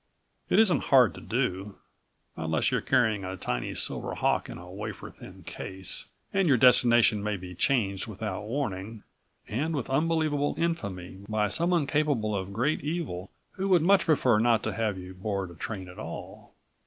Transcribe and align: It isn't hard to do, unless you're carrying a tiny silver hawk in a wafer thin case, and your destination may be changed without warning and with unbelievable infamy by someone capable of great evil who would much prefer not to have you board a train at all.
It 0.49 0.57
isn't 0.57 0.85
hard 0.85 1.13
to 1.13 1.21
do, 1.21 1.75
unless 2.35 2.71
you're 2.71 2.81
carrying 2.81 3.23
a 3.23 3.37
tiny 3.37 3.75
silver 3.75 4.15
hawk 4.15 4.49
in 4.49 4.57
a 4.57 4.67
wafer 4.67 5.11
thin 5.11 5.43
case, 5.43 6.07
and 6.33 6.47
your 6.47 6.57
destination 6.57 7.21
may 7.21 7.37
be 7.37 7.53
changed 7.53 8.07
without 8.07 8.45
warning 8.45 9.03
and 9.47 9.75
with 9.75 9.91
unbelievable 9.91 10.55
infamy 10.57 11.19
by 11.29 11.49
someone 11.49 11.85
capable 11.85 12.35
of 12.35 12.51
great 12.51 12.81
evil 12.83 13.29
who 13.51 13.67
would 13.69 13.83
much 13.83 14.05
prefer 14.05 14.39
not 14.39 14.63
to 14.63 14.73
have 14.73 14.97
you 14.97 15.13
board 15.13 15.51
a 15.51 15.53
train 15.53 15.87
at 15.87 15.99
all. 15.99 16.55